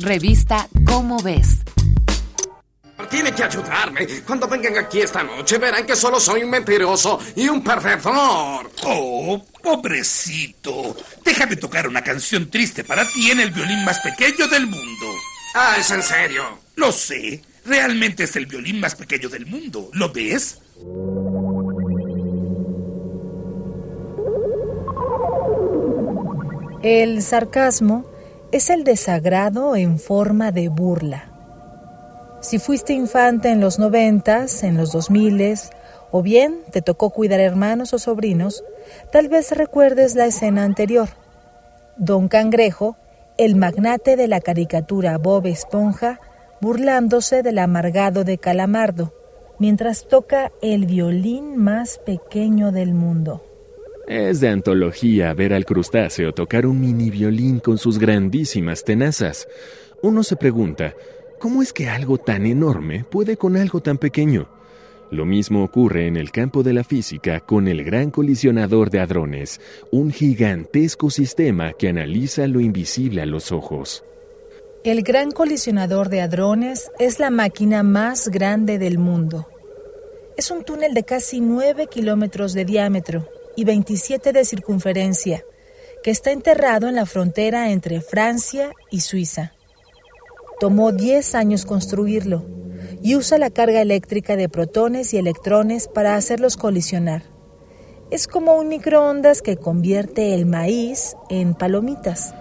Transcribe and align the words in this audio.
Revista 0.00 0.68
Cómo 0.86 1.22
ves. 1.22 1.58
Tiene 3.10 3.32
que 3.32 3.44
ayudarme. 3.44 4.06
Cuando 4.26 4.48
vengan 4.48 4.76
aquí 4.78 5.00
esta 5.00 5.22
noche 5.22 5.58
verán 5.58 5.86
que 5.86 5.94
solo 5.94 6.18
soy 6.18 6.42
un 6.42 6.50
mentiroso 6.50 7.20
y 7.36 7.48
un 7.48 7.62
perdedor. 7.62 8.70
Oh, 8.82 9.44
pobrecito. 9.62 10.96
Déjame 11.24 11.56
tocar 11.56 11.86
una 11.86 12.02
canción 12.02 12.50
triste 12.50 12.82
para 12.82 13.06
ti 13.06 13.30
en 13.30 13.40
el 13.40 13.50
violín 13.50 13.84
más 13.84 14.00
pequeño 14.00 14.48
del 14.48 14.66
mundo. 14.66 15.06
Ah, 15.54 15.76
es 15.78 15.90
en 15.90 16.02
serio. 16.02 16.42
Lo 16.74 16.90
sé. 16.90 17.42
Realmente 17.64 18.24
es 18.24 18.34
el 18.36 18.46
violín 18.46 18.80
más 18.80 18.94
pequeño 18.96 19.28
del 19.28 19.46
mundo. 19.46 19.90
¿Lo 19.92 20.12
ves? 20.12 20.58
El 26.82 27.22
sarcasmo 27.22 28.13
es 28.54 28.70
el 28.70 28.84
desagrado 28.84 29.74
en 29.74 29.98
forma 29.98 30.52
de 30.52 30.68
burla. 30.68 31.24
Si 32.40 32.60
fuiste 32.60 32.92
infante 32.92 33.50
en 33.50 33.60
los 33.60 33.80
noventas, 33.80 34.62
en 34.62 34.76
los 34.76 34.92
dos 34.92 35.10
miles, 35.10 35.70
o 36.12 36.22
bien 36.22 36.60
te 36.70 36.80
tocó 36.80 37.10
cuidar 37.10 37.40
hermanos 37.40 37.92
o 37.94 37.98
sobrinos, 37.98 38.62
tal 39.10 39.28
vez 39.28 39.50
recuerdes 39.50 40.14
la 40.14 40.26
escena 40.26 40.62
anterior. 40.62 41.08
Don 41.96 42.28
Cangrejo, 42.28 42.96
el 43.38 43.56
magnate 43.56 44.14
de 44.14 44.28
la 44.28 44.40
caricatura 44.40 45.18
Bob 45.18 45.46
Esponja, 45.46 46.20
burlándose 46.60 47.42
del 47.42 47.58
amargado 47.58 48.22
de 48.22 48.38
Calamardo, 48.38 49.12
mientras 49.58 50.06
toca 50.06 50.52
el 50.62 50.86
violín 50.86 51.56
más 51.56 51.98
pequeño 52.06 52.70
del 52.70 52.94
mundo. 52.94 53.42
Es 54.06 54.40
de 54.40 54.48
antología 54.48 55.32
ver 55.32 55.54
al 55.54 55.64
crustáceo 55.64 56.34
tocar 56.34 56.66
un 56.66 56.78
mini 56.78 57.08
violín 57.08 57.58
con 57.58 57.78
sus 57.78 57.98
grandísimas 57.98 58.84
tenazas. 58.84 59.48
Uno 60.02 60.22
se 60.22 60.36
pregunta, 60.36 60.94
¿cómo 61.38 61.62
es 61.62 61.72
que 61.72 61.88
algo 61.88 62.18
tan 62.18 62.44
enorme 62.44 63.04
puede 63.10 63.38
con 63.38 63.56
algo 63.56 63.80
tan 63.80 63.96
pequeño? 63.96 64.46
Lo 65.10 65.24
mismo 65.24 65.64
ocurre 65.64 66.06
en 66.06 66.18
el 66.18 66.32
campo 66.32 66.62
de 66.62 66.74
la 66.74 66.84
física 66.84 67.40
con 67.40 67.66
el 67.66 67.82
Gran 67.82 68.10
Colisionador 68.10 68.90
de 68.90 69.00
Hadrones, 69.00 69.60
un 69.90 70.10
gigantesco 70.10 71.08
sistema 71.08 71.72
que 71.72 71.88
analiza 71.88 72.46
lo 72.46 72.60
invisible 72.60 73.22
a 73.22 73.26
los 73.26 73.52
ojos. 73.52 74.04
El 74.82 75.02
Gran 75.02 75.30
Colisionador 75.30 76.10
de 76.10 76.20
Hadrones 76.20 76.90
es 76.98 77.20
la 77.20 77.30
máquina 77.30 77.82
más 77.82 78.28
grande 78.28 78.78
del 78.78 78.98
mundo. 78.98 79.48
Es 80.36 80.50
un 80.50 80.62
túnel 80.62 80.92
de 80.92 81.04
casi 81.04 81.40
9 81.40 81.86
kilómetros 81.86 82.52
de 82.52 82.66
diámetro 82.66 83.26
y 83.56 83.64
27 83.64 84.32
de 84.32 84.44
circunferencia, 84.44 85.44
que 86.02 86.10
está 86.10 86.32
enterrado 86.32 86.88
en 86.88 86.94
la 86.94 87.06
frontera 87.06 87.70
entre 87.70 88.00
Francia 88.00 88.72
y 88.90 89.00
Suiza. 89.00 89.52
Tomó 90.60 90.92
10 90.92 91.34
años 91.34 91.64
construirlo 91.64 92.44
y 93.02 93.16
usa 93.16 93.38
la 93.38 93.50
carga 93.50 93.80
eléctrica 93.80 94.36
de 94.36 94.48
protones 94.48 95.12
y 95.14 95.18
electrones 95.18 95.88
para 95.88 96.16
hacerlos 96.16 96.56
colisionar. 96.56 97.22
Es 98.10 98.28
como 98.28 98.54
un 98.54 98.68
microondas 98.68 99.42
que 99.42 99.56
convierte 99.56 100.34
el 100.34 100.46
maíz 100.46 101.16
en 101.30 101.54
palomitas. 101.54 102.34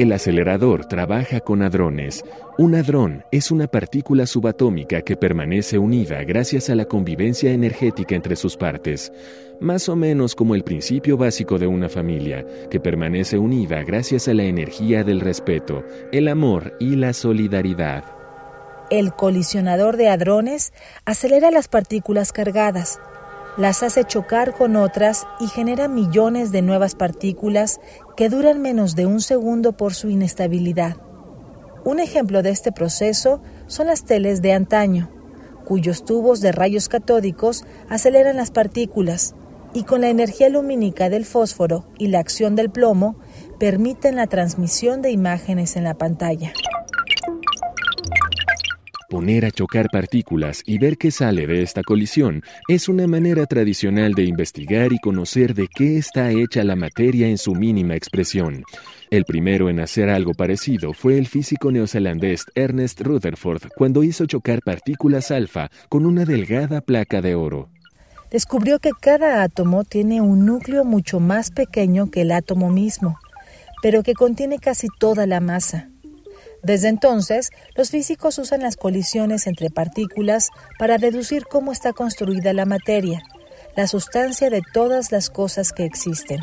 El 0.00 0.12
acelerador 0.12 0.86
trabaja 0.86 1.40
con 1.40 1.60
hadrones. 1.60 2.24
Un 2.56 2.74
hadrón 2.74 3.22
es 3.30 3.50
una 3.50 3.66
partícula 3.66 4.24
subatómica 4.24 5.02
que 5.02 5.14
permanece 5.14 5.76
unida 5.76 6.24
gracias 6.24 6.70
a 6.70 6.74
la 6.74 6.86
convivencia 6.86 7.52
energética 7.52 8.14
entre 8.14 8.34
sus 8.34 8.56
partes, 8.56 9.12
más 9.60 9.90
o 9.90 9.96
menos 9.96 10.34
como 10.34 10.54
el 10.54 10.64
principio 10.64 11.18
básico 11.18 11.58
de 11.58 11.66
una 11.66 11.90
familia, 11.90 12.46
que 12.70 12.80
permanece 12.80 13.36
unida 13.36 13.82
gracias 13.82 14.26
a 14.26 14.32
la 14.32 14.44
energía 14.44 15.04
del 15.04 15.20
respeto, 15.20 15.84
el 16.12 16.28
amor 16.28 16.72
y 16.80 16.96
la 16.96 17.12
solidaridad. 17.12 18.04
El 18.88 19.12
colisionador 19.12 19.98
de 19.98 20.08
hadrones 20.08 20.72
acelera 21.04 21.50
las 21.50 21.68
partículas 21.68 22.32
cargadas, 22.32 22.98
las 23.56 23.82
hace 23.82 24.04
chocar 24.04 24.54
con 24.54 24.76
otras 24.76 25.26
y 25.40 25.48
genera 25.48 25.88
millones 25.88 26.52
de 26.52 26.62
nuevas 26.62 26.94
partículas 26.94 27.80
que 28.16 28.28
duran 28.28 28.62
menos 28.62 28.94
de 28.94 29.06
un 29.06 29.20
segundo 29.20 29.72
por 29.72 29.94
su 29.94 30.08
inestabilidad. 30.08 30.96
Un 31.84 32.00
ejemplo 32.00 32.42
de 32.42 32.50
este 32.50 32.72
proceso 32.72 33.40
son 33.66 33.86
las 33.88 34.04
teles 34.04 34.42
de 34.42 34.52
antaño, 34.52 35.10
cuyos 35.64 36.04
tubos 36.04 36.40
de 36.40 36.52
rayos 36.52 36.88
catódicos 36.88 37.64
aceleran 37.88 38.36
las 38.36 38.50
partículas 38.50 39.34
y 39.72 39.84
con 39.84 40.00
la 40.00 40.08
energía 40.08 40.48
lumínica 40.48 41.08
del 41.08 41.24
fósforo 41.24 41.86
y 41.98 42.08
la 42.08 42.18
acción 42.18 42.56
del 42.56 42.70
plomo 42.70 43.16
permiten 43.58 44.16
la 44.16 44.26
transmisión 44.26 45.00
de 45.02 45.10
imágenes 45.10 45.76
en 45.76 45.84
la 45.84 45.94
pantalla. 45.94 46.52
Poner 49.10 49.44
a 49.44 49.50
chocar 49.50 49.88
partículas 49.90 50.62
y 50.66 50.78
ver 50.78 50.96
qué 50.96 51.10
sale 51.10 51.48
de 51.48 51.62
esta 51.62 51.82
colisión 51.82 52.44
es 52.68 52.88
una 52.88 53.08
manera 53.08 53.44
tradicional 53.46 54.14
de 54.14 54.22
investigar 54.22 54.92
y 54.92 55.00
conocer 55.00 55.52
de 55.52 55.66
qué 55.66 55.98
está 55.98 56.30
hecha 56.30 56.62
la 56.62 56.76
materia 56.76 57.26
en 57.26 57.36
su 57.36 57.56
mínima 57.56 57.96
expresión. 57.96 58.62
El 59.10 59.24
primero 59.24 59.68
en 59.68 59.80
hacer 59.80 60.10
algo 60.10 60.32
parecido 60.32 60.92
fue 60.92 61.18
el 61.18 61.26
físico 61.26 61.72
neozelandés 61.72 62.44
Ernest 62.54 63.00
Rutherford 63.00 63.62
cuando 63.76 64.04
hizo 64.04 64.26
chocar 64.26 64.62
partículas 64.62 65.32
alfa 65.32 65.72
con 65.88 66.06
una 66.06 66.24
delgada 66.24 66.80
placa 66.80 67.20
de 67.20 67.34
oro. 67.34 67.68
Descubrió 68.30 68.78
que 68.78 68.92
cada 68.92 69.42
átomo 69.42 69.82
tiene 69.82 70.20
un 70.20 70.46
núcleo 70.46 70.84
mucho 70.84 71.18
más 71.18 71.50
pequeño 71.50 72.12
que 72.12 72.20
el 72.20 72.30
átomo 72.30 72.70
mismo, 72.70 73.18
pero 73.82 74.04
que 74.04 74.14
contiene 74.14 74.60
casi 74.60 74.86
toda 75.00 75.26
la 75.26 75.40
masa. 75.40 75.90
Desde 76.62 76.88
entonces, 76.88 77.50
los 77.74 77.90
físicos 77.90 78.38
usan 78.38 78.60
las 78.60 78.76
colisiones 78.76 79.46
entre 79.46 79.70
partículas 79.70 80.48
para 80.78 80.98
deducir 80.98 81.44
cómo 81.44 81.72
está 81.72 81.92
construida 81.92 82.52
la 82.52 82.66
materia, 82.66 83.22
la 83.76 83.86
sustancia 83.86 84.50
de 84.50 84.62
todas 84.72 85.12
las 85.12 85.30
cosas 85.30 85.72
que 85.72 85.84
existen. 85.84 86.40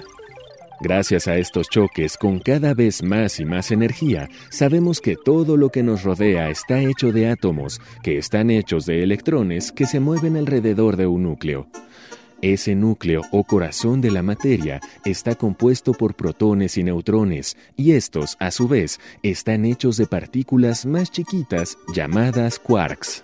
Gracias 0.79 1.27
a 1.27 1.37
estos 1.37 1.69
choques 1.69 2.17
con 2.17 2.39
cada 2.39 2.75
vez 2.75 3.01
más 3.01 3.39
y 3.39 3.45
más 3.45 3.71
energía, 3.71 4.29
sabemos 4.49 5.01
que 5.01 5.15
todo 5.15 5.57
lo 5.57 5.69
que 5.71 5.81
nos 5.81 6.03
rodea 6.03 6.49
está 6.49 6.79
hecho 6.79 7.11
de 7.11 7.29
átomos, 7.29 7.81
que 8.03 8.19
están 8.19 8.51
hechos 8.51 8.85
de 8.85 9.01
electrones 9.01 9.71
que 9.71 9.87
se 9.87 9.99
mueven 9.99 10.37
alrededor 10.37 10.95
de 10.95 11.07
un 11.07 11.23
núcleo. 11.23 11.67
Ese 12.41 12.75
núcleo 12.75 13.23
o 13.31 13.43
corazón 13.43 13.99
de 13.99 14.11
la 14.11 14.21
materia 14.21 14.79
está 15.05 15.33
compuesto 15.33 15.93
por 15.93 16.15
protones 16.15 16.77
y 16.77 16.83
neutrones, 16.83 17.57
y 17.75 17.93
estos, 17.93 18.37
a 18.39 18.51
su 18.51 18.67
vez, 18.67 18.99
están 19.23 19.65
hechos 19.65 19.97
de 19.97 20.05
partículas 20.05 20.85
más 20.85 21.09
chiquitas 21.09 21.77
llamadas 21.95 22.59
quarks. 22.59 23.23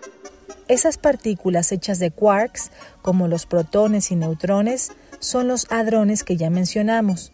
Esas 0.68 0.97
partículas 0.97 1.72
hechas 1.72 2.00
de 2.00 2.09
quarks, 2.09 2.72
como 3.03 3.28
los 3.28 3.46
protones 3.46 4.12
y 4.12 4.16
neutrones, 4.16 4.91
son 5.19 5.47
los 5.47 5.68
hadrones 5.69 6.23
que 6.23 6.35
ya 6.35 6.50
mencionamos. 6.50 7.34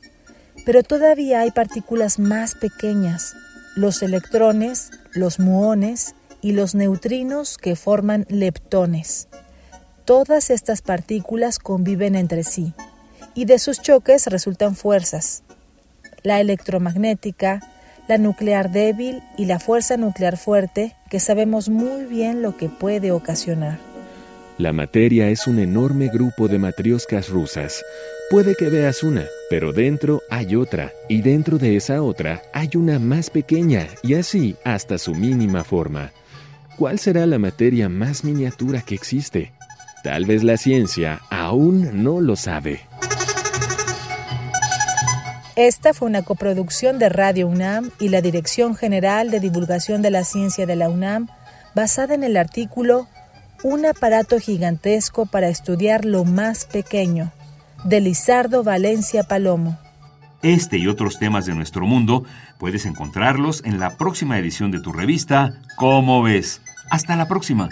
Pero 0.65 0.83
todavía 0.83 1.39
hay 1.39 1.51
partículas 1.51 2.19
más 2.19 2.55
pequeñas, 2.55 3.33
los 3.77 4.03
electrones, 4.03 4.91
los 5.13 5.39
muones 5.39 6.15
y 6.41 6.51
los 6.51 6.75
neutrinos 6.75 7.57
que 7.57 7.77
forman 7.77 8.25
leptones. 8.27 9.29
Todas 10.09 10.49
estas 10.49 10.81
partículas 10.81 11.59
conviven 11.59 12.15
entre 12.15 12.43
sí 12.43 12.73
y 13.35 13.45
de 13.45 13.59
sus 13.59 13.79
choques 13.79 14.25
resultan 14.25 14.75
fuerzas. 14.75 15.43
La 16.23 16.41
electromagnética, 16.41 17.61
la 18.07 18.17
nuclear 18.17 18.71
débil 18.71 19.21
y 19.37 19.45
la 19.45 19.59
fuerza 19.59 19.97
nuclear 19.97 20.35
fuerte 20.35 20.95
que 21.11 21.19
sabemos 21.19 21.69
muy 21.69 22.05
bien 22.05 22.41
lo 22.41 22.57
que 22.57 22.69
puede 22.69 23.11
ocasionar. 23.11 23.77
La 24.57 24.73
materia 24.73 25.29
es 25.29 25.45
un 25.45 25.59
enorme 25.59 26.07
grupo 26.07 26.47
de 26.47 26.57
matrioscas 26.57 27.29
rusas. 27.29 27.85
Puede 28.31 28.55
que 28.55 28.67
veas 28.69 29.03
una, 29.03 29.27
pero 29.51 29.73
dentro 29.73 30.23
hay 30.31 30.55
otra, 30.55 30.91
y 31.07 31.21
dentro 31.21 31.59
de 31.59 31.75
esa 31.75 32.01
otra 32.01 32.41
hay 32.51 32.69
una 32.73 32.97
más 32.97 33.29
pequeña, 33.29 33.87
y 34.01 34.15
así 34.15 34.55
hasta 34.63 34.97
su 34.97 35.13
mínima 35.13 35.63
forma. 35.63 36.11
¿Cuál 36.79 36.97
será 36.97 37.27
la 37.27 37.37
materia 37.37 37.89
más 37.89 38.23
miniatura 38.23 38.81
que 38.81 38.95
existe? 38.95 39.53
Tal 40.03 40.25
vez 40.25 40.43
la 40.43 40.57
ciencia 40.57 41.21
aún 41.29 42.03
no 42.03 42.21
lo 42.21 42.35
sabe. 42.35 42.81
Esta 45.55 45.93
fue 45.93 46.07
una 46.07 46.21
coproducción 46.21 46.99
de 46.99 47.09
Radio 47.09 47.47
UNAM 47.47 47.91
y 47.99 48.07
la 48.07 48.21
Dirección 48.21 48.75
General 48.75 49.29
de 49.29 49.41
Divulgación 49.41 50.01
de 50.01 50.09
la 50.09 50.23
Ciencia 50.23 50.65
de 50.65 50.77
la 50.77 50.87
UNAM, 50.87 51.27
basada 51.75 52.15
en 52.15 52.23
el 52.23 52.37
artículo 52.37 53.07
Un 53.61 53.85
aparato 53.85 54.39
gigantesco 54.39 55.25
para 55.25 55.49
estudiar 55.49 56.05
lo 56.05 56.23
más 56.23 56.63
pequeño, 56.63 57.33
de 57.83 57.99
Lizardo 57.99 58.63
Valencia 58.63 59.23
Palomo. 59.23 59.77
Este 60.41 60.77
y 60.77 60.87
otros 60.87 61.19
temas 61.19 61.45
de 61.45 61.53
nuestro 61.55 61.85
mundo 61.85 62.23
puedes 62.57 62.85
encontrarlos 62.85 63.61
en 63.65 63.81
la 63.81 63.97
próxima 63.97 64.39
edición 64.39 64.71
de 64.71 64.79
tu 64.79 64.93
revista 64.93 65.61
¿Cómo 65.75 66.23
ves? 66.23 66.61
Hasta 66.89 67.17
la 67.17 67.27
próxima. 67.27 67.67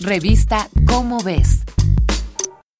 Revista 0.00 0.68
Cómo 0.86 1.18
ves 1.18 1.64